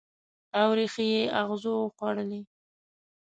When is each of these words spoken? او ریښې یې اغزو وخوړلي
او 0.59 0.67
ریښې 0.77 1.05
یې 1.13 1.21
اغزو 1.41 1.73
وخوړلي 1.79 2.41